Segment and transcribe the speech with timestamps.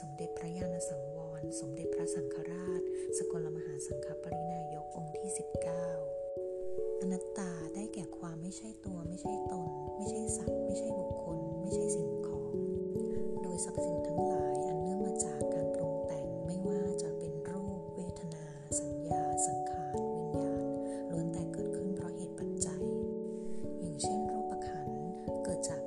[0.00, 2.82] สมเด็จพระยาณสังวร สมเด็จพระสังฆราช
[3.18, 5.30] สกลมหาสังฆปรินายกองค์ที่
[6.16, 12.52] 19 อนัตตาได้แก่ความไม่ใช่ตัวไม่ใช่ตน ไม่ใช่สัตว์ ไม่ใช่บุคคล ไม่ใช่สิ่งของ
[13.42, 18.44] โดยสรรพสิ่งทั้งหลายอันเนื่องมาจากการปรุงแต่งไม่ว่าจะเป็นรูป เวทนา
[18.80, 20.64] สัญญา สังขาร วิญญาณ
[21.10, 22.82] ล้วนแต่เกิดขึ้นเพราะเหตุปัจจัย
[23.80, 24.88] อย่างเช่นรูปขัน
[25.44, 25.79] เกิดจาก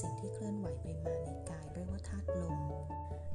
[0.00, 2.56] สิ่งที่เคลื่อนไหวไปมาในกายเรียกว่าธาตุลม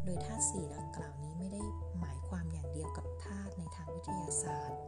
[0.05, 1.61] โดยธาตุสี่ดังกล่าวนี้ไม่ได้
[1.99, 4.79] หมายความอย่างเดียวกับธาตุในทางวิทยาศาสตร์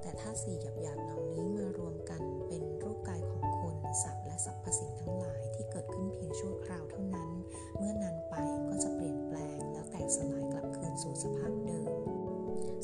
[0.00, 7.30] แต่ธาตุสี่หยาบๆเหล่านี้มารวมกันเป็นรูปกายของคนสัตว์และสรรพสิ่งทั้งหลายที่เกิดขึ้นเพียงชั่วคราวเท่านั้น
[7.76, 8.34] เมื่อนานไป
[8.68, 11.90] ก็จะเปลี่ยนแปลงแล้วแตกสลายกลับคืนสู่สภาพเดิม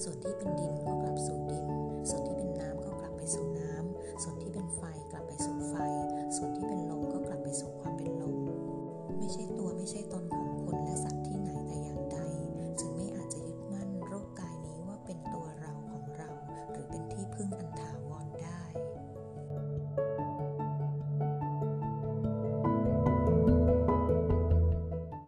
[0.03, 1.68] ส่วนที่เป็นดินก็กลับสู่ดิน
[9.77, 10.68] ไม่ใช่ตนของคุณ